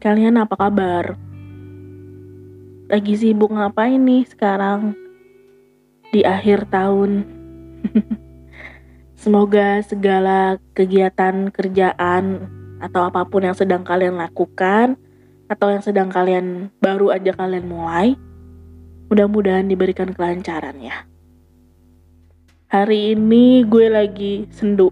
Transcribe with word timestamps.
kalian 0.00 0.40
apa 0.40 0.56
kabar? 0.56 1.12
Lagi 2.88 3.14
sibuk 3.20 3.52
ngapain 3.52 4.00
nih 4.00 4.24
sekarang 4.24 4.96
di 6.08 6.24
akhir 6.24 6.72
tahun? 6.72 7.28
Semoga 9.20 9.84
segala 9.84 10.56
kegiatan 10.72 11.52
kerjaan 11.52 12.48
atau 12.80 13.12
apa 13.12 13.28
pun 13.28 13.44
yang 13.44 13.52
sedang 13.52 13.84
kalian 13.84 14.16
lakukan 14.16 14.96
atau 15.52 15.68
yang 15.68 15.84
sedang 15.84 16.08
kalian 16.08 16.72
baru 16.80 17.12
aja 17.12 17.36
kalian 17.36 17.68
mulai, 17.68 18.16
mudah-mudahan 19.12 19.68
diberikan 19.68 20.16
kelancaran 20.16 20.80
ya. 20.80 21.04
Hari 22.72 23.12
ini 23.12 23.68
gue 23.68 23.92
lagi 23.92 24.48
sendu. 24.48 24.88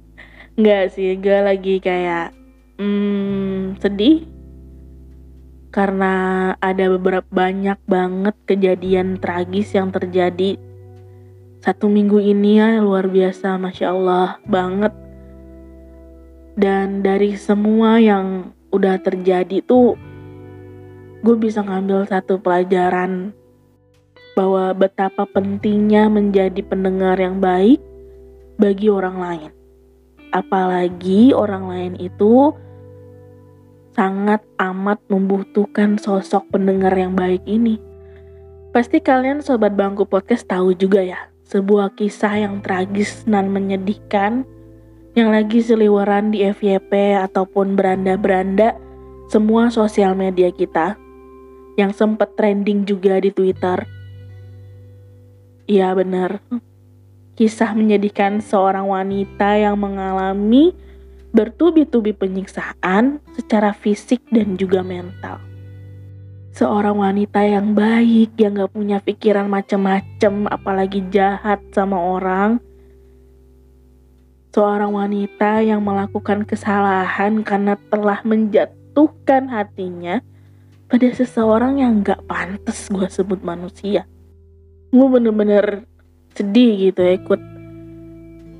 Enggak 0.60 0.92
sih, 0.92 1.16
gue 1.16 1.38
lagi 1.40 1.80
kayak 1.80 2.36
hmm, 2.76 3.80
sedih 3.80 4.31
karena 5.72 6.14
ada 6.60 6.84
beberapa 6.92 7.24
banyak 7.32 7.80
banget 7.88 8.36
kejadian 8.44 9.16
tragis 9.16 9.72
yang 9.72 9.88
terjadi. 9.88 10.60
Satu 11.64 11.88
minggu 11.88 12.20
ini 12.20 12.60
ya 12.60 12.78
luar 12.84 13.08
biasa 13.08 13.56
masya 13.56 13.96
Allah 13.96 14.36
banget. 14.44 14.92
Dan 16.52 17.00
dari 17.00 17.32
semua 17.40 17.96
yang 17.96 18.52
udah 18.68 19.00
terjadi 19.00 19.64
tuh 19.64 19.96
gue 21.24 21.36
bisa 21.40 21.64
ngambil 21.64 22.04
satu 22.04 22.36
pelajaran 22.36 23.32
bahwa 24.36 24.76
betapa 24.76 25.24
pentingnya 25.24 26.12
menjadi 26.12 26.60
pendengar 26.60 27.16
yang 27.16 27.40
baik 27.40 27.80
bagi 28.60 28.92
orang 28.92 29.16
lain. 29.16 29.50
Apalagi 30.36 31.32
orang 31.32 31.64
lain 31.68 31.94
itu 31.96 32.52
sangat 33.92 34.40
amat 34.56 34.98
membutuhkan 35.08 36.00
sosok 36.00 36.48
pendengar 36.48 36.92
yang 36.96 37.12
baik 37.12 37.44
ini. 37.44 37.76
Pasti 38.72 39.04
kalian 39.04 39.44
sobat 39.44 39.76
bangku 39.76 40.08
podcast 40.08 40.48
tahu 40.48 40.72
juga 40.72 41.04
ya, 41.04 41.28
sebuah 41.44 41.92
kisah 41.92 42.40
yang 42.40 42.64
tragis 42.64 43.28
dan 43.28 43.52
menyedihkan 43.52 44.48
yang 45.12 45.28
lagi 45.28 45.60
seliweran 45.60 46.32
di 46.32 46.40
FYP 46.48 47.20
ataupun 47.20 47.76
beranda-beranda 47.76 48.72
semua 49.28 49.68
sosial 49.68 50.16
media 50.16 50.48
kita 50.48 50.96
yang 51.76 51.92
sempat 51.92 52.32
trending 52.36 52.88
juga 52.88 53.20
di 53.20 53.28
Twitter. 53.28 53.84
Iya 55.68 55.92
benar. 55.92 56.40
Kisah 57.36 57.72
menyedihkan 57.76 58.40
seorang 58.40 58.88
wanita 58.88 59.56
yang 59.56 59.76
mengalami 59.80 60.72
bertubi-tubi 61.32 62.12
penyiksaan 62.12 63.18
secara 63.32 63.72
fisik 63.72 64.20
dan 64.28 64.60
juga 64.60 64.84
mental. 64.84 65.40
Seorang 66.52 67.00
wanita 67.00 67.40
yang 67.48 67.72
baik, 67.72 68.36
yang 68.36 68.60
gak 68.60 68.76
punya 68.76 69.00
pikiran 69.00 69.48
macem-macem, 69.48 70.44
apalagi 70.52 71.00
jahat 71.08 71.64
sama 71.72 71.96
orang. 71.96 72.60
Seorang 74.52 74.92
wanita 74.92 75.64
yang 75.64 75.80
melakukan 75.80 76.44
kesalahan 76.44 77.40
karena 77.40 77.80
telah 77.88 78.20
menjatuhkan 78.20 79.48
hatinya 79.48 80.20
pada 80.92 81.08
seseorang 81.08 81.80
yang 81.80 82.04
gak 82.04 82.20
pantas 82.28 82.92
gue 82.92 83.08
sebut 83.08 83.40
manusia. 83.40 84.04
Gue 84.92 85.08
bener-bener 85.08 85.88
sedih 86.36 86.92
gitu 86.92 87.00
ya, 87.00 87.16
ikut 87.16 87.40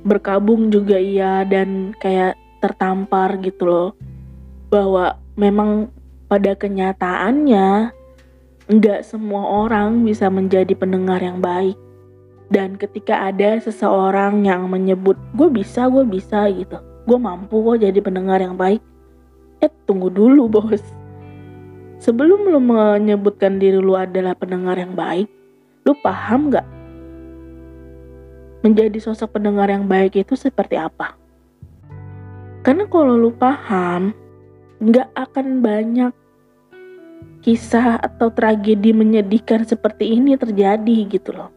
berkabung 0.01 0.73
juga 0.73 0.97
iya 0.97 1.45
dan 1.45 1.93
kayak 2.01 2.41
tertampar 2.63 3.35
gitu 3.43 3.67
loh. 3.67 3.89
Bahwa 4.71 5.19
memang 5.35 5.91
pada 6.31 6.55
kenyataannya 6.55 7.91
nggak 8.63 9.03
semua 9.03 9.67
orang 9.67 10.07
bisa 10.07 10.31
menjadi 10.31 10.71
pendengar 10.71 11.19
yang 11.19 11.43
baik. 11.43 11.75
Dan 12.47 12.79
ketika 12.79 13.27
ada 13.27 13.59
seseorang 13.59 14.47
yang 14.47 14.71
menyebut 14.71 15.19
gue 15.35 15.51
bisa 15.51 15.91
gue 15.91 16.07
bisa 16.07 16.47
gitu. 16.47 16.79
Gue 17.03 17.19
mampu 17.19 17.59
kok 17.59 17.83
jadi 17.83 17.99
pendengar 17.99 18.39
yang 18.39 18.55
baik. 18.55 18.79
Eh 19.59 19.67
tunggu 19.83 20.07
dulu 20.07 20.47
bos. 20.53 20.83
Sebelum 21.99 22.47
lu 22.47 22.59
menyebutkan 22.63 23.59
diri 23.59 23.79
lu 23.79 23.95
adalah 23.99 24.35
pendengar 24.35 24.79
yang 24.79 24.95
baik 24.95 25.27
lu 25.83 25.91
paham 25.99 26.47
nggak? 26.47 26.67
Menjadi 28.63 28.95
sosok 29.03 29.35
pendengar 29.39 29.67
yang 29.67 29.91
baik 29.91 30.15
itu 30.15 30.39
seperti 30.39 30.79
apa 30.79 31.22
karena 32.63 32.87
kalau 32.87 33.19
lu 33.19 33.31
paham, 33.35 34.15
nggak 34.79 35.11
akan 35.15 35.59
banyak 35.59 36.13
kisah 37.43 37.99
atau 37.99 38.31
tragedi 38.31 38.95
menyedihkan 38.95 39.67
seperti 39.67 40.15
ini 40.15 40.39
terjadi 40.39 40.97
gitu 41.11 41.35
loh. 41.35 41.51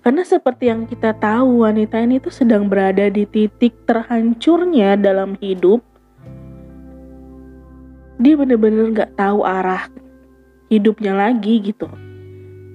Karena 0.00 0.24
seperti 0.24 0.68
yang 0.68 0.84
kita 0.84 1.16
tahu 1.16 1.64
wanita 1.64 1.96
ini 2.00 2.20
tuh 2.20 2.32
sedang 2.32 2.68
berada 2.68 3.08
di 3.08 3.24
titik 3.24 3.84
terhancurnya 3.88 4.96
dalam 5.00 5.36
hidup. 5.40 5.80
Dia 8.20 8.36
bener-bener 8.36 8.92
gak 8.92 9.16
tahu 9.16 9.44
arah 9.44 9.88
hidupnya 10.68 11.16
lagi 11.16 11.60
gitu. 11.60 11.88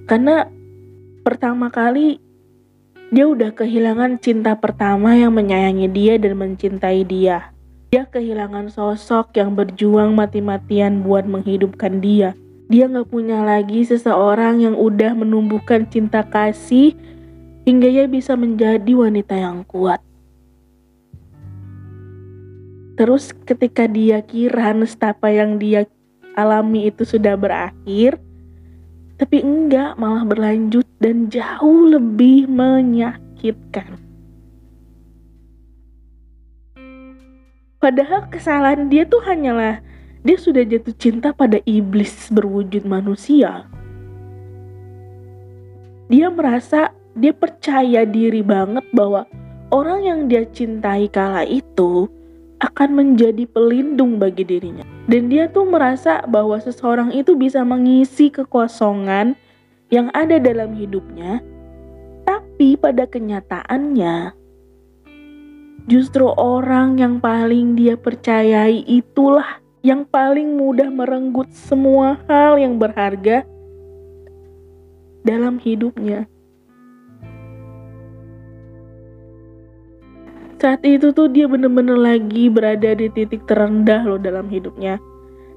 Karena 0.10 0.50
pertama 1.22 1.70
kali 1.70 2.18
dia 3.10 3.26
udah 3.26 3.50
kehilangan 3.58 4.22
cinta 4.22 4.54
pertama 4.54 5.18
yang 5.18 5.34
menyayangi 5.34 5.90
dia 5.90 6.22
dan 6.22 6.38
mencintai 6.38 7.02
dia. 7.02 7.50
Dia 7.90 8.06
kehilangan 8.06 8.70
sosok 8.70 9.34
yang 9.34 9.58
berjuang 9.58 10.14
mati-matian 10.14 11.02
buat 11.02 11.26
menghidupkan 11.26 12.06
dia. 12.06 12.38
Dia 12.70 12.86
gak 12.86 13.10
punya 13.10 13.42
lagi 13.42 13.82
seseorang 13.82 14.62
yang 14.62 14.78
udah 14.78 15.18
menumbuhkan 15.18 15.90
cinta 15.90 16.22
kasih 16.22 16.94
hingga 17.66 17.90
ia 17.90 18.06
bisa 18.06 18.38
menjadi 18.38 18.94
wanita 18.94 19.34
yang 19.34 19.66
kuat. 19.66 20.06
Terus 22.94 23.34
ketika 23.42 23.90
dia 23.90 24.22
kira 24.22 24.70
nestapa 24.78 25.34
yang 25.34 25.58
dia 25.58 25.90
alami 26.38 26.94
itu 26.94 27.10
sudah 27.10 27.34
berakhir, 27.34 28.22
tapi 29.20 29.44
enggak 29.44 30.00
malah 30.00 30.24
berlanjut 30.24 30.88
dan 31.04 31.28
jauh 31.28 31.92
lebih 31.92 32.48
menyakitkan. 32.48 34.00
Padahal 37.84 38.32
kesalahan 38.32 38.88
dia 38.88 39.04
tuh 39.04 39.20
hanyalah 39.24 39.84
dia 40.24 40.36
sudah 40.40 40.64
jatuh 40.64 40.96
cinta 40.96 41.32
pada 41.36 41.60
iblis 41.68 42.32
berwujud 42.32 42.84
manusia. 42.88 43.68
Dia 46.08 46.32
merasa 46.32 46.92
dia 47.16 47.36
percaya 47.36 48.04
diri 48.08 48.44
banget 48.44 48.84
bahwa 48.96 49.28
orang 49.72 50.00
yang 50.04 50.20
dia 50.28 50.44
cintai 50.48 51.08
kala 51.12 51.44
itu 51.48 52.08
akan 52.60 52.90
menjadi 52.96 53.48
pelindung 53.48 54.20
bagi 54.20 54.44
dirinya. 54.44 54.84
Dan 55.08 55.32
dia 55.32 55.48
tuh 55.48 55.66
merasa 55.66 56.24
bahwa 56.28 56.60
seseorang 56.60 57.16
itu 57.16 57.34
bisa 57.36 57.64
mengisi 57.64 58.30
kekosongan 58.30 59.34
yang 59.90 60.14
ada 60.14 60.38
dalam 60.38 60.78
hidupnya, 60.78 61.42
tapi 62.28 62.78
pada 62.78 63.10
kenyataannya 63.10 64.38
justru 65.90 66.30
orang 66.30 67.02
yang 67.02 67.18
paling 67.18 67.74
dia 67.74 67.98
percayai 67.98 68.86
itulah 68.86 69.58
yang 69.82 70.06
paling 70.06 70.54
mudah 70.54 70.92
merenggut 70.94 71.50
semua 71.50 72.22
hal 72.30 72.62
yang 72.62 72.78
berharga 72.78 73.42
dalam 75.26 75.58
hidupnya. 75.58 76.30
Saat 80.60 80.84
itu 80.84 81.16
tuh 81.16 81.32
dia 81.32 81.48
bener-bener 81.48 81.96
lagi 81.96 82.52
berada 82.52 82.92
di 82.92 83.08
titik 83.08 83.48
terendah 83.48 84.04
loh 84.04 84.20
dalam 84.20 84.52
hidupnya. 84.52 85.00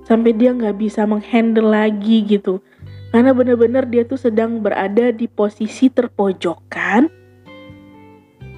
Sampai 0.06 0.30
dia 0.30 0.54
nggak 0.54 0.78
bisa 0.78 1.02
menghandle 1.02 1.74
lagi 1.74 2.22
gitu. 2.22 2.62
Karena 3.10 3.34
bener-bener 3.34 3.82
dia 3.90 4.06
tuh 4.06 4.16
sedang 4.16 4.62
berada 4.62 5.10
di 5.10 5.26
posisi 5.26 5.90
terpojokan 5.90 7.10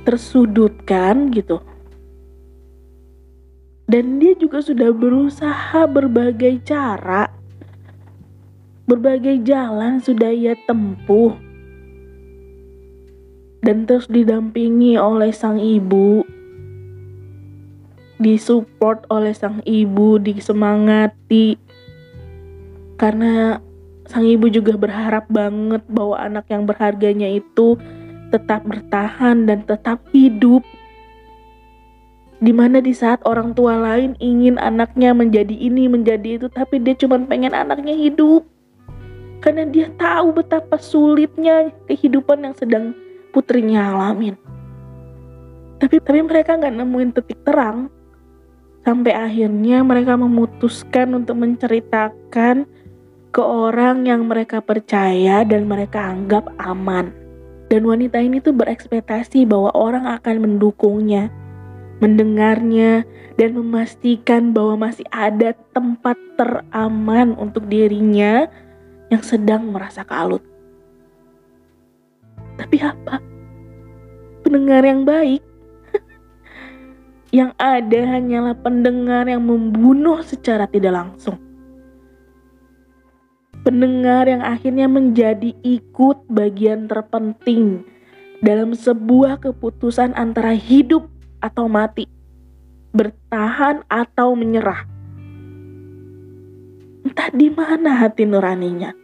tersudutkan 0.04 1.32
gitu. 1.32 1.64
Dan 3.88 4.20
dia 4.20 4.36
juga 4.36 4.60
sudah 4.60 4.92
berusaha 4.92 5.88
berbagai 5.88 6.60
cara 6.60 7.32
berbagai 8.84 9.40
jalan 9.48 9.96
sudah 9.96 10.28
ia 10.28 10.52
tempuh. 10.68 11.32
Dan 13.64 13.88
terus 13.88 14.04
didampingi 14.12 15.00
oleh 15.00 15.32
sang 15.32 15.56
ibu 15.56 16.33
disupport 18.18 19.02
oleh 19.10 19.34
sang 19.34 19.60
ibu, 19.66 20.18
disemangati. 20.22 21.58
Karena 22.94 23.58
sang 24.06 24.24
ibu 24.28 24.46
juga 24.46 24.78
berharap 24.78 25.26
banget 25.32 25.82
bahwa 25.90 26.16
anak 26.20 26.46
yang 26.52 26.68
berharganya 26.68 27.26
itu 27.26 27.74
tetap 28.30 28.62
bertahan 28.66 29.46
dan 29.46 29.62
tetap 29.66 30.02
hidup. 30.10 30.62
Di 32.44 32.52
mana 32.52 32.82
di 32.82 32.92
saat 32.92 33.24
orang 33.24 33.56
tua 33.56 33.78
lain 33.80 34.18
ingin 34.20 34.60
anaknya 34.60 35.16
menjadi 35.16 35.54
ini, 35.54 35.88
menjadi 35.88 36.36
itu, 36.42 36.46
tapi 36.52 36.82
dia 36.82 36.92
cuma 36.98 37.16
pengen 37.24 37.56
anaknya 37.56 37.96
hidup. 37.96 38.44
Karena 39.40 39.68
dia 39.68 39.88
tahu 39.96 40.34
betapa 40.40 40.76
sulitnya 40.80 41.72
kehidupan 41.88 42.44
yang 42.44 42.54
sedang 42.56 42.96
putrinya 43.32 43.92
alamin. 43.92 44.36
Tapi 45.78 46.00
tapi 46.00 46.20
mereka 46.24 46.56
nggak 46.56 46.74
nemuin 46.74 47.10
titik 47.12 47.38
terang. 47.44 47.92
Sampai 48.84 49.16
akhirnya 49.16 49.80
mereka 49.80 50.14
memutuskan 50.20 51.16
untuk 51.16 51.40
menceritakan 51.40 52.68
ke 53.32 53.42
orang 53.42 54.04
yang 54.04 54.28
mereka 54.28 54.60
percaya 54.60 55.42
dan 55.42 55.64
mereka 55.64 56.04
anggap 56.12 56.46
aman. 56.60 57.10
Dan 57.72 57.88
wanita 57.88 58.20
ini 58.20 58.44
tuh 58.44 58.52
berekspektasi 58.52 59.48
bahwa 59.48 59.72
orang 59.72 60.04
akan 60.04 60.36
mendukungnya 60.44 61.32
mendengarnya, 62.02 63.06
dan 63.40 63.54
memastikan 63.54 64.52
bahwa 64.54 64.90
masih 64.90 65.06
ada 65.10 65.54
tempat 65.74 66.14
teraman 66.38 67.34
untuk 67.38 67.66
dirinya 67.66 68.46
yang 69.10 69.22
sedang 69.22 69.70
merasa 69.70 70.02
kalut. 70.06 70.42
Tapi 72.60 72.76
apa? 72.82 73.18
Pendengar 74.46 74.86
yang 74.86 75.02
baik 75.02 75.42
yang 77.34 77.50
ada 77.58 78.14
hanyalah 78.14 78.54
pendengar 78.62 79.26
yang 79.26 79.42
membunuh 79.42 80.22
secara 80.22 80.70
tidak 80.70 80.94
langsung. 80.94 81.34
Pendengar 83.66 84.30
yang 84.30 84.38
akhirnya 84.38 84.86
menjadi 84.86 85.50
ikut 85.66 86.30
bagian 86.30 86.86
terpenting 86.86 87.82
dalam 88.38 88.70
sebuah 88.78 89.42
keputusan 89.42 90.14
antara 90.14 90.54
hidup 90.54 91.10
atau 91.42 91.66
mati, 91.66 92.06
bertahan 92.94 93.82
atau 93.90 94.38
menyerah. 94.38 94.86
Entah 97.02 97.34
di 97.34 97.50
mana 97.50 97.98
hati 97.98 98.30
nuraninya. 98.30 98.94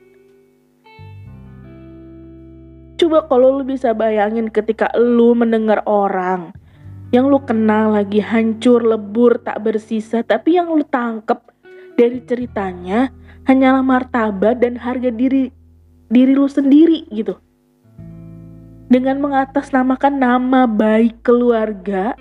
Coba 2.94 3.27
kalau 3.27 3.59
lu 3.59 3.65
bisa 3.67 3.91
bayangin 3.91 4.53
ketika 4.53 4.93
lu 4.94 5.35
mendengar 5.35 5.82
orang 5.88 6.53
yang 7.11 7.27
lu 7.27 7.43
kenal 7.43 7.95
lagi 7.99 8.23
hancur, 8.23 8.83
lebur, 8.83 9.43
tak 9.43 9.67
bersisa, 9.67 10.23
tapi 10.23 10.55
yang 10.55 10.71
lu 10.71 10.87
tangkep 10.87 11.39
dari 11.99 12.23
ceritanya 12.23 13.11
hanyalah 13.51 13.83
martabat 13.83 14.62
dan 14.62 14.79
harga 14.79 15.11
diri 15.11 15.51
diri 16.11 16.33
lu 16.35 16.47
sendiri 16.47 17.07
gitu. 17.11 17.39
Dengan 18.91 19.23
mengatasnamakan 19.23 20.19
nama 20.19 20.67
baik 20.67 21.23
keluarga, 21.23 22.15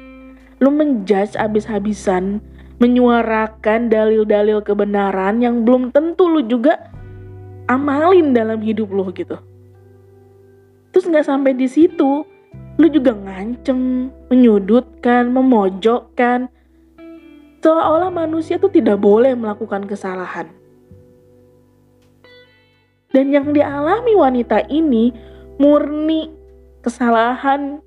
lu 0.62 0.70
menjudge 0.70 1.34
abis-habisan, 1.34 2.38
menyuarakan 2.78 3.90
dalil-dalil 3.90 4.62
kebenaran 4.62 5.42
yang 5.42 5.66
belum 5.66 5.90
tentu 5.90 6.30
lu 6.30 6.46
juga 6.46 6.78
amalin 7.70 8.38
dalam 8.38 8.62
hidup 8.62 8.90
lu 8.94 9.10
gitu. 9.14 9.38
Terus 10.94 11.06
nggak 11.10 11.26
sampai 11.26 11.58
di 11.58 11.66
situ, 11.66 12.26
lu 12.76 12.88
juga 12.92 13.16
ngancem, 13.16 14.12
menyudutkan, 14.30 15.32
memojokkan. 15.34 16.52
Seolah-olah 17.60 18.12
manusia 18.14 18.60
tuh 18.62 18.72
tidak 18.72 19.02
boleh 19.02 19.34
melakukan 19.36 19.88
kesalahan. 19.90 20.48
Dan 23.10 23.34
yang 23.34 23.52
dialami 23.52 24.14
wanita 24.14 24.70
ini 24.70 25.10
murni 25.58 26.30
kesalahan 26.86 27.82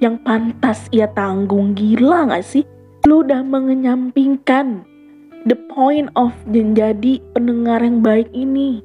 yang 0.00 0.18
pantas 0.24 0.88
ia 0.90 1.06
tanggung. 1.12 1.76
Gila 1.76 2.32
gak 2.32 2.46
sih? 2.46 2.64
Lu 3.06 3.22
udah 3.22 3.44
mengenyampingkan 3.44 4.82
the 5.46 5.54
point 5.70 6.10
of 6.18 6.32
menjadi 6.48 7.22
pendengar 7.36 7.84
yang 7.84 8.02
baik 8.02 8.26
ini. 8.34 8.82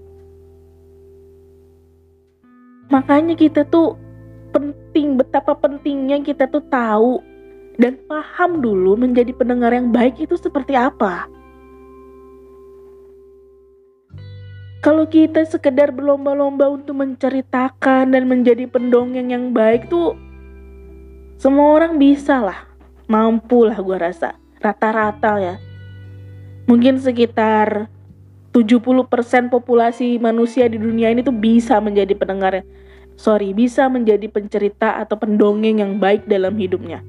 Makanya 2.93 3.33
kita 3.33 3.65
tuh 3.65 3.97
penting, 4.53 5.17
betapa 5.17 5.57
pentingnya 5.57 6.21
kita 6.21 6.45
tuh 6.45 6.61
tahu 6.69 7.19
dan 7.81 7.97
paham 8.05 8.61
dulu 8.61 8.93
menjadi 8.93 9.33
pendengar 9.33 9.73
yang 9.73 9.89
baik 9.89 10.21
itu 10.21 10.37
seperti 10.37 10.77
apa. 10.77 11.25
Kalau 14.83 15.07
kita 15.07 15.47
sekedar 15.47 15.95
berlomba-lomba 15.95 16.67
untuk 16.67 16.99
menceritakan 16.99 18.11
dan 18.13 18.23
menjadi 18.27 18.67
pendongeng 18.67 19.31
yang 19.31 19.55
baik 19.55 19.87
tuh 19.87 20.13
semua 21.39 21.79
orang 21.79 21.95
bisa 21.95 22.43
lah, 22.43 22.67
mampu 23.07 23.63
lah 23.63 23.79
gue 23.79 23.95
rasa. 23.95 24.35
Rata-rata 24.59 25.39
ya. 25.39 25.55
Mungkin 26.67 26.99
sekitar 26.99 27.87
70% 28.51 29.49
populasi 29.49 30.19
manusia 30.21 30.69
di 30.69 30.77
dunia 30.77 31.09
ini 31.09 31.25
tuh 31.25 31.35
bisa 31.35 31.79
menjadi 31.79 32.13
pendengar 32.13 32.63
sorry 33.15 33.53
bisa 33.55 33.87
menjadi 33.89 34.27
pencerita 34.29 34.99
atau 35.01 35.17
pendongeng 35.17 35.81
yang 35.81 35.97
baik 35.97 36.25
dalam 36.25 36.53
hidupnya. 36.57 37.01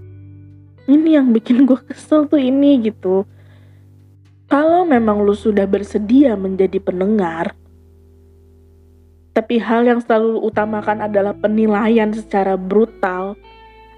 Ini 0.84 1.20
yang 1.22 1.32
bikin 1.32 1.64
gue 1.64 1.80
kesel 1.88 2.28
tuh 2.28 2.40
ini 2.40 2.80
gitu. 2.84 3.24
Kalau 4.48 4.84
memang 4.84 5.24
lu 5.24 5.32
sudah 5.32 5.64
bersedia 5.64 6.36
menjadi 6.36 6.76
pendengar 6.78 7.56
tapi 9.34 9.58
hal 9.58 9.82
yang 9.82 9.98
selalu 9.98 10.38
utamakan 10.46 11.10
adalah 11.10 11.34
penilaian 11.34 12.14
secara 12.14 12.54
brutal 12.54 13.34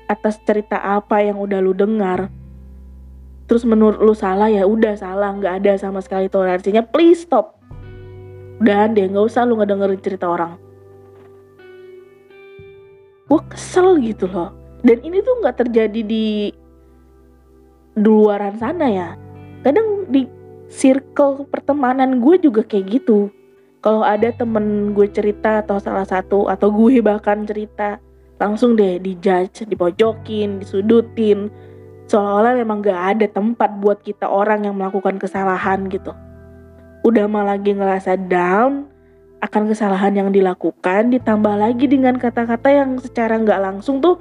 atas 0.09 0.41
cerita 0.49 0.81
apa 0.81 1.21
yang 1.21 1.37
udah 1.37 1.61
lu 1.61 1.77
dengar 1.77 2.33
terus 3.45 3.63
menurut 3.69 4.01
lu 4.01 4.17
salah 4.17 4.49
ya 4.49 4.65
udah 4.65 4.97
salah 4.97 5.37
nggak 5.37 5.63
ada 5.63 5.73
sama 5.77 6.01
sekali 6.03 6.27
toleransinya 6.27 6.83
please 6.83 7.23
stop. 7.23 7.55
Udah 8.59 8.89
deh 8.89 9.07
nggak 9.07 9.29
usah 9.29 9.45
lu 9.45 9.61
ngedengerin 9.61 10.01
cerita 10.01 10.27
orang 10.27 10.57
gue 13.27 13.41
kesel 13.51 13.99
gitu 14.03 14.31
loh 14.31 14.55
dan 14.87 15.03
ini 15.03 15.23
tuh 15.23 15.43
nggak 15.43 15.67
terjadi 15.67 16.01
di 16.03 16.51
di 17.97 18.09
luaran 18.09 18.55
sana 18.61 18.87
ya 18.87 19.09
kadang 19.67 20.07
di 20.13 20.29
circle 20.71 21.47
pertemanan 21.49 22.23
gue 22.23 22.39
juga 22.39 22.63
kayak 22.63 23.03
gitu 23.03 23.31
kalau 23.83 24.03
ada 24.03 24.35
temen 24.35 24.95
gue 24.95 25.07
cerita 25.11 25.63
atau 25.63 25.79
salah 25.79 26.07
satu 26.07 26.51
atau 26.51 26.71
gue 26.75 26.99
bahkan 27.03 27.47
cerita 27.47 28.03
langsung 28.37 28.77
deh 28.77 29.01
dijudge, 29.01 29.65
dipojokin, 29.65 30.61
disudutin. 30.61 31.49
Seolah-olah 32.07 32.55
memang 32.63 32.85
gak 32.85 33.19
ada 33.19 33.27
tempat 33.27 33.83
buat 33.83 33.99
kita 34.05 34.31
orang 34.31 34.69
yang 34.69 34.79
melakukan 34.79 35.19
kesalahan 35.19 35.91
gitu. 35.91 36.15
Udah 37.03 37.27
malah 37.27 37.59
lagi 37.59 37.75
ngerasa 37.75 38.15
down 38.31 38.87
akan 39.47 39.71
kesalahan 39.71 40.13
yang 40.13 40.29
dilakukan, 40.35 41.15
ditambah 41.15 41.55
lagi 41.55 41.87
dengan 41.87 42.19
kata-kata 42.19 42.69
yang 42.69 42.99
secara 42.99 43.39
nggak 43.39 43.63
langsung 43.63 44.03
tuh 44.03 44.19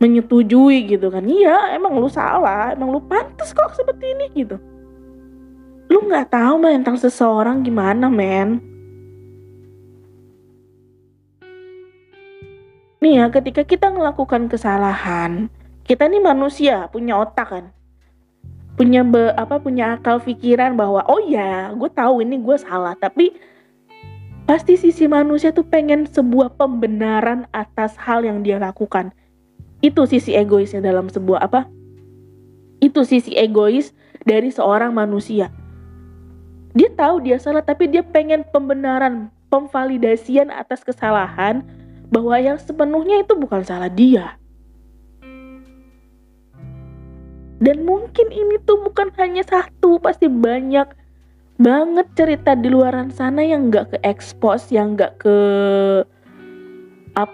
menyetujui 0.00 0.88
gitu 0.88 1.12
kan. 1.12 1.22
Iya, 1.22 1.76
emang 1.76 2.00
lu 2.00 2.08
salah, 2.08 2.72
emang 2.72 2.90
lu 2.90 3.00
pantas 3.04 3.52
kok 3.52 3.76
seperti 3.76 4.16
ini 4.16 4.26
gitu. 4.34 4.56
Lu 5.92 6.08
nggak 6.08 6.32
tahu 6.32 6.58
mental 6.58 6.96
seseorang 6.96 7.60
gimana, 7.60 8.08
men. 8.08 8.74
nih 13.04 13.20
ya 13.20 13.28
ketika 13.28 13.68
kita 13.68 13.92
melakukan 13.92 14.48
kesalahan 14.48 15.52
kita 15.84 16.08
nih 16.08 16.24
manusia 16.24 16.88
punya 16.88 17.20
otak 17.20 17.52
kan 17.52 17.64
punya 18.80 19.04
be, 19.04 19.28
apa 19.36 19.60
punya 19.60 20.00
akal 20.00 20.16
pikiran 20.24 20.72
bahwa 20.72 21.04
oh 21.04 21.20
ya 21.20 21.68
gue 21.76 21.90
tahu 21.92 22.24
ini 22.24 22.40
gue 22.40 22.56
salah 22.56 22.96
tapi 22.96 23.36
pasti 24.44 24.76
sisi 24.76 25.08
manusia 25.08 25.52
tuh 25.52 25.64
pengen 25.64 26.04
sebuah 26.04 26.60
pembenaran 26.60 27.48
atas 27.52 27.96
hal 27.96 28.24
yang 28.24 28.44
dia 28.44 28.60
lakukan. 28.60 29.12
Itu 29.80 30.04
sisi 30.08 30.36
egoisnya 30.36 30.84
dalam 30.84 31.08
sebuah 31.08 31.44
apa? 31.44 31.68
Itu 32.80 33.04
sisi 33.04 33.36
egois 33.36 33.92
dari 34.24 34.52
seorang 34.52 34.92
manusia. 34.92 35.52
Dia 36.74 36.90
tahu 36.92 37.24
dia 37.24 37.38
salah 37.38 37.62
tapi 37.62 37.88
dia 37.88 38.02
pengen 38.02 38.44
pembenaran 38.50 39.30
pemvalidasian 39.48 40.50
atas 40.50 40.82
kesalahan 40.82 41.62
bahwa 42.10 42.34
yang 42.36 42.58
sepenuhnya 42.58 43.22
itu 43.22 43.38
bukan 43.38 43.62
salah 43.62 43.88
dia. 43.88 44.36
Dan 47.62 47.86
mungkin 47.86 48.28
ini 48.28 48.60
tuh 48.66 48.82
bukan 48.82 49.08
hanya 49.16 49.46
satu, 49.46 49.96
pasti 50.02 50.28
banyak 50.28 50.84
banget 51.54 52.06
cerita 52.18 52.58
di 52.58 52.66
luaran 52.70 53.14
sana 53.14 53.42
yang 53.46 53.70
nggak 53.70 53.94
ke 53.94 53.98
expose, 54.02 54.70
yang 54.74 54.98
nggak 54.98 55.22
ke 55.22 55.36
up, 57.14 57.30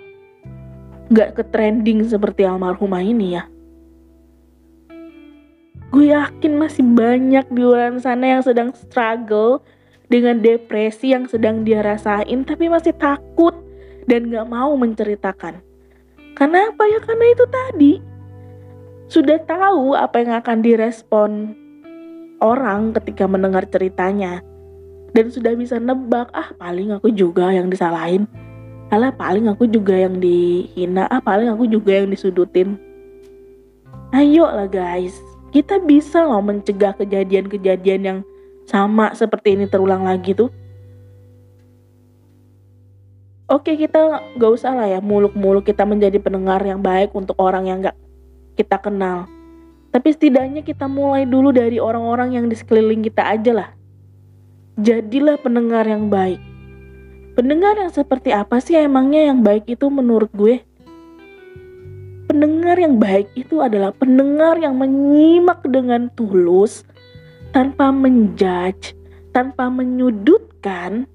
nggak 1.08 1.40
ke 1.40 1.42
trending 1.48 2.04
seperti 2.04 2.44
almarhumah 2.44 3.00
ini 3.00 3.40
ya. 3.40 3.44
Gue 5.90 6.14
yakin 6.14 6.54
masih 6.54 6.86
banyak 6.86 7.50
di 7.50 7.60
luaran 7.66 7.98
sana 7.98 8.38
yang 8.38 8.42
sedang 8.46 8.70
struggle 8.76 9.58
dengan 10.06 10.38
depresi 10.38 11.10
yang 11.10 11.26
sedang 11.26 11.66
dia 11.66 11.82
rasain, 11.82 12.46
tapi 12.46 12.70
masih 12.70 12.94
takut 12.94 13.54
dan 14.06 14.30
gak 14.30 14.46
mau 14.46 14.70
menceritakan. 14.78 15.62
Karena 16.38 16.70
apa 16.70 16.82
ya? 16.86 16.98
Karena 17.02 17.26
itu 17.30 17.44
tadi. 17.50 17.92
sudah 19.10 19.42
tahu 19.42 19.98
apa 19.98 20.22
yang 20.22 20.38
akan 20.38 20.58
direspon 20.62 21.50
orang 22.40 22.96
ketika 22.96 23.28
mendengar 23.28 23.68
ceritanya. 23.68 24.42
Dan 25.10 25.28
sudah 25.28 25.54
bisa 25.54 25.78
nebak 25.78 26.30
ah 26.34 26.50
paling 26.56 26.94
aku 26.96 27.12
juga 27.12 27.50
yang 27.52 27.68
disalahin. 27.70 28.26
Alah 28.90 29.14
paling 29.14 29.46
aku 29.46 29.70
juga 29.70 29.94
yang 29.94 30.18
dihina. 30.18 31.06
Ah 31.06 31.22
paling 31.22 31.50
aku 31.50 31.66
juga 31.70 32.02
yang 32.02 32.10
disudutin. 32.10 32.74
Ayo 34.10 34.48
lah 34.50 34.66
guys. 34.66 35.14
Kita 35.50 35.82
bisa 35.82 36.22
loh 36.22 36.42
mencegah 36.42 36.94
kejadian-kejadian 36.94 38.00
yang 38.02 38.18
sama 38.70 39.10
seperti 39.18 39.58
ini 39.58 39.66
terulang 39.66 40.06
lagi 40.06 40.34
tuh. 40.34 40.50
Oke 43.50 43.74
kita 43.74 44.30
gak 44.38 44.52
usah 44.54 44.78
lah 44.78 44.86
ya 44.86 45.02
muluk-muluk 45.02 45.66
kita 45.66 45.82
menjadi 45.82 46.22
pendengar 46.22 46.62
yang 46.62 46.78
baik 46.78 47.10
untuk 47.18 47.34
orang 47.34 47.66
yang 47.66 47.82
gak 47.82 47.98
kita 48.54 48.78
kenal. 48.78 49.26
Tapi 49.90 50.08
setidaknya 50.14 50.62
kita 50.62 50.86
mulai 50.86 51.26
dulu 51.26 51.50
dari 51.50 51.82
orang-orang 51.82 52.38
yang 52.38 52.46
di 52.46 52.54
sekeliling 52.54 53.02
kita 53.02 53.26
aja 53.26 53.52
lah. 53.52 53.68
Jadilah 54.78 55.34
pendengar 55.42 55.82
yang 55.84 56.06
baik. 56.06 56.38
Pendengar 57.34 57.74
yang 57.74 57.90
seperti 57.90 58.30
apa 58.30 58.62
sih 58.62 58.78
emangnya 58.78 59.34
yang 59.34 59.42
baik 59.42 59.66
itu 59.66 59.90
menurut 59.90 60.30
gue? 60.30 60.62
Pendengar 62.30 62.78
yang 62.78 63.02
baik 63.02 63.34
itu 63.34 63.58
adalah 63.58 63.90
pendengar 63.90 64.54
yang 64.62 64.78
menyimak 64.78 65.58
dengan 65.66 66.06
tulus, 66.14 66.86
tanpa 67.50 67.90
menjudge, 67.90 68.94
tanpa 69.34 69.66
menyudutkan, 69.66 71.10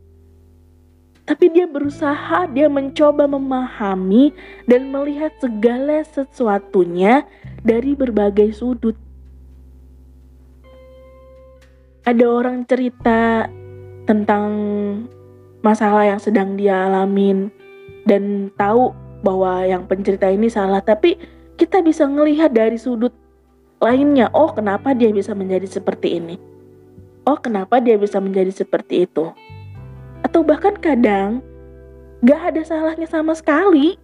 tapi 1.26 1.50
dia 1.50 1.66
berusaha, 1.66 2.46
dia 2.54 2.70
mencoba 2.70 3.26
memahami 3.26 4.30
dan 4.70 4.94
melihat 4.94 5.34
segala 5.42 6.06
sesuatunya 6.06 7.26
dari 7.66 7.98
berbagai 7.98 8.54
sudut. 8.54 8.94
Ada 12.06 12.26
orang 12.30 12.70
cerita 12.70 13.50
tentang 14.06 14.46
masalah 15.66 16.06
yang 16.06 16.22
sedang 16.22 16.54
dia 16.54 16.86
alamin 16.86 17.50
dan 18.06 18.54
tahu 18.54 18.94
bahwa 19.26 19.66
yang 19.66 19.90
pencerita 19.90 20.30
ini 20.30 20.46
salah, 20.46 20.86
tapi 20.86 21.18
kita 21.58 21.82
bisa 21.82 22.06
melihat 22.06 22.54
dari 22.54 22.78
sudut 22.78 23.12
lainnya. 23.82 24.30
Oh, 24.38 24.54
kenapa 24.54 24.94
dia 24.94 25.10
bisa 25.10 25.34
menjadi 25.34 25.66
seperti 25.66 26.22
ini? 26.22 26.38
Oh, 27.26 27.42
kenapa 27.42 27.82
dia 27.82 27.98
bisa 27.98 28.22
menjadi 28.22 28.54
seperti 28.54 29.10
itu? 29.10 29.34
atau 30.26 30.42
bahkan 30.42 30.74
kadang 30.82 31.46
gak 32.26 32.52
ada 32.52 32.62
salahnya 32.66 33.06
sama 33.06 33.38
sekali. 33.38 34.02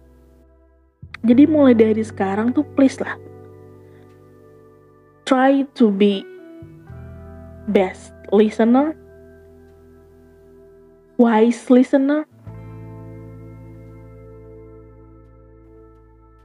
Jadi 1.26 1.44
mulai 1.50 1.74
dari 1.74 2.02
sekarang 2.06 2.54
tuh 2.54 2.62
please 2.78 3.02
lah. 3.02 3.18
Try 5.32 5.64
to 5.80 5.88
be 5.88 6.28
best 7.64 8.12
listener, 8.28 8.92
wise 11.16 11.72
listener. 11.72 12.28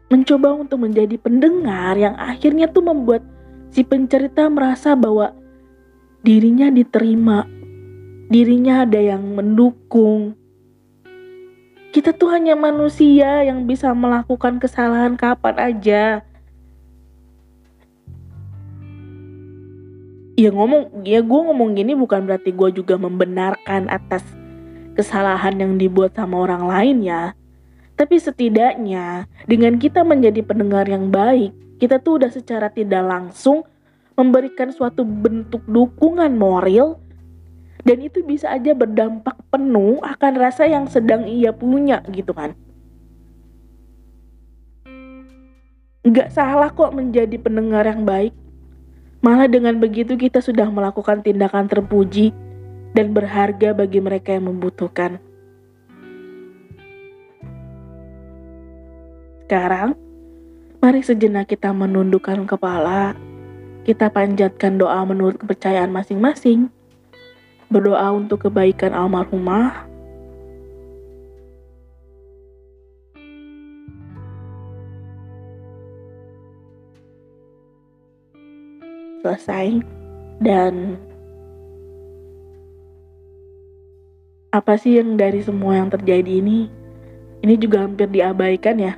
Mencoba 0.07 0.55
untuk 0.55 0.87
menjadi 0.87 1.19
pendengar 1.19 1.99
yang 1.99 2.15
akhirnya 2.15 2.71
tuh 2.71 2.79
membuat 2.79 3.27
si 3.75 3.83
pencerita 3.83 4.47
merasa 4.47 4.95
bahwa 4.95 5.35
dirinya 6.23 6.71
diterima 6.71 7.43
dirinya 8.31 8.87
ada 8.87 9.03
yang 9.03 9.35
mendukung. 9.35 10.31
Kita 11.91 12.15
tuh 12.15 12.31
hanya 12.31 12.55
manusia 12.55 13.43
yang 13.43 13.67
bisa 13.67 13.91
melakukan 13.91 14.63
kesalahan 14.63 15.19
kapan 15.19 15.55
aja. 15.59 16.26
Ya 20.37 20.53
ngomong, 20.53 21.01
ya 21.01 21.25
gue 21.25 21.41
ngomong 21.49 21.73
gini 21.73 21.97
bukan 21.97 22.29
berarti 22.29 22.53
gue 22.53 22.69
juga 22.69 22.93
membenarkan 22.93 23.89
atas 23.89 24.21
kesalahan 24.93 25.57
yang 25.57 25.81
dibuat 25.81 26.13
sama 26.13 26.45
orang 26.45 26.69
lain 26.69 26.97
ya. 27.01 27.33
Tapi 27.97 28.21
setidaknya 28.21 29.25
dengan 29.49 29.81
kita 29.81 30.05
menjadi 30.05 30.45
pendengar 30.45 30.85
yang 30.85 31.09
baik, 31.09 31.49
kita 31.81 31.97
tuh 31.97 32.21
udah 32.21 32.29
secara 32.29 32.69
tidak 32.69 33.01
langsung 33.01 33.65
memberikan 34.13 34.69
suatu 34.69 35.01
bentuk 35.01 35.65
dukungan 35.65 36.37
moral 36.37 37.01
dan 37.81 37.97
itu 38.05 38.21
bisa 38.21 38.53
aja 38.53 38.77
berdampak 38.77 39.37
penuh 39.49 39.97
akan 40.05 40.33
rasa 40.37 40.69
yang 40.69 40.85
sedang 40.85 41.25
ia 41.25 41.53
punya 41.53 42.01
gitu 42.13 42.33
kan 42.33 42.57
Gak 46.07 46.31
salah 46.31 46.71
kok 46.71 46.95
menjadi 46.95 47.35
pendengar 47.35 47.83
yang 47.83 48.07
baik. 48.07 48.31
Malah 49.27 49.51
dengan 49.51 49.75
begitu 49.75 50.15
kita 50.15 50.39
sudah 50.39 50.71
melakukan 50.71 51.19
tindakan 51.19 51.67
terpuji 51.67 52.31
dan 52.95 53.11
berharga 53.11 53.75
bagi 53.75 53.99
mereka 53.99 54.31
yang 54.31 54.47
membutuhkan. 54.47 55.19
Sekarang, 59.43 59.99
mari 60.79 61.03
sejenak 61.03 61.51
kita 61.51 61.75
menundukkan 61.75 62.47
kepala, 62.47 63.19
kita 63.83 64.07
panjatkan 64.07 64.79
doa 64.79 65.03
menurut 65.03 65.35
kepercayaan 65.43 65.91
masing-masing, 65.91 66.71
berdoa 67.67 68.07
untuk 68.15 68.47
kebaikan 68.47 68.95
almarhumah. 68.95 69.86
Selesai 79.27 79.83
dan 80.39 80.95
apa 84.55 84.79
sih 84.79 84.95
yang 85.03 85.19
dari 85.19 85.43
semua 85.43 85.75
yang 85.75 85.91
terjadi 85.91 86.39
ini 86.39 86.71
ini 87.43 87.53
juga 87.59 87.83
hampir 87.83 88.07
diabaikan 88.07 88.79
ya 88.79 88.95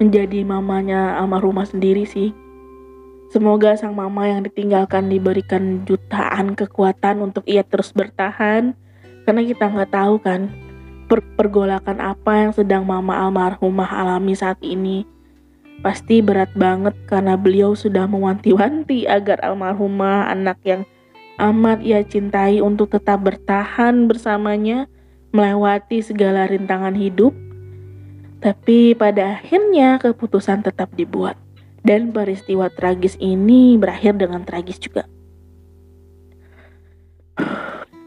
menjadi 0.00 0.48
mamanya 0.48 1.20
almarhumah 1.20 1.68
sendiri 1.68 2.08
sih 2.08 2.32
Semoga 3.28 3.76
sang 3.76 3.92
mama 3.92 4.24
yang 4.24 4.40
ditinggalkan 4.40 5.12
diberikan 5.12 5.84
jutaan 5.84 6.56
kekuatan 6.56 7.20
untuk 7.20 7.44
ia 7.44 7.60
terus 7.60 7.92
bertahan. 7.92 8.72
Karena 9.28 9.44
kita 9.44 9.68
nggak 9.68 9.92
tahu 9.92 10.16
kan 10.16 10.48
per 11.12 11.20
pergolakan 11.36 12.00
apa 12.00 12.48
yang 12.48 12.52
sedang 12.56 12.88
mama 12.88 13.20
almarhumah 13.20 13.84
alami 13.84 14.32
saat 14.32 14.56
ini. 14.64 15.04
Pasti 15.78 16.18
berat 16.18 16.50
banget 16.58 16.94
karena 17.06 17.38
beliau 17.38 17.78
sudah 17.78 18.10
mewanti-wanti 18.10 19.06
agar 19.06 19.38
almarhumah 19.46 20.26
anak 20.26 20.58
yang 20.66 20.82
amat 21.38 21.78
ia 21.86 22.02
cintai 22.02 22.58
untuk 22.58 22.90
tetap 22.90 23.22
bertahan 23.22 24.10
bersamanya 24.10 24.90
melewati 25.30 26.02
segala 26.02 26.50
rintangan 26.50 26.98
hidup. 26.98 27.30
Tapi 28.42 28.98
pada 28.98 29.38
akhirnya 29.38 30.02
keputusan 30.02 30.66
tetap 30.66 30.90
dibuat. 30.98 31.38
Dan 31.78 32.10
peristiwa 32.10 32.66
tragis 32.74 33.14
ini 33.22 33.78
berakhir 33.78 34.18
dengan 34.18 34.42
tragis 34.42 34.82
juga. 34.82 35.06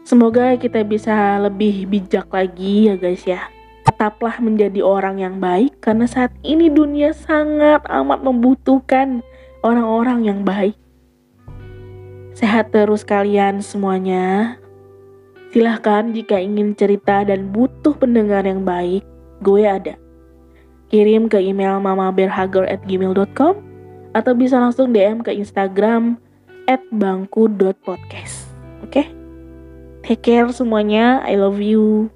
Semoga 0.08 0.60
kita 0.60 0.84
bisa 0.84 1.40
lebih 1.40 1.88
bijak 1.88 2.28
lagi 2.28 2.92
ya 2.92 3.00
guys 3.00 3.24
ya. 3.24 3.48
Tetaplah 3.82 4.38
menjadi 4.38 4.78
orang 4.82 5.18
yang 5.18 5.42
baik 5.42 5.82
karena 5.82 6.06
saat 6.06 6.30
ini 6.46 6.70
dunia 6.70 7.10
sangat 7.10 7.82
amat 7.90 8.22
membutuhkan 8.22 9.26
orang-orang 9.66 10.26
yang 10.26 10.40
baik. 10.46 10.78
Sehat 12.32 12.70
terus 12.72 13.02
kalian 13.02 13.60
semuanya. 13.60 14.56
Silahkan 15.52 16.14
jika 16.16 16.40
ingin 16.40 16.72
cerita 16.72 17.26
dan 17.28 17.52
butuh 17.52 17.92
pendengar 17.92 18.46
yang 18.48 18.64
baik, 18.64 19.04
gue 19.44 19.62
ada. 19.68 20.00
Kirim 20.88 21.28
ke 21.28 21.42
email 21.42 21.76
mamaberhager@gmail.com 21.82 23.54
atau 24.16 24.32
bisa 24.32 24.56
langsung 24.56 24.92
DM 24.92 25.20
ke 25.20 25.32
Instagram 25.36 26.16
@bangku.podcast. 26.68 28.48
Oke? 28.80 28.88
Okay? 28.88 29.06
Take 30.02 30.22
care 30.24 30.48
semuanya. 30.50 31.20
I 31.22 31.36
love 31.36 31.60
you. 31.62 32.10